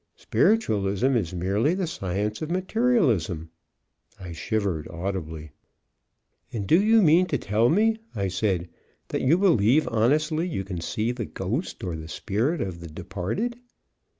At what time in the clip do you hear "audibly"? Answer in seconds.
4.89-5.51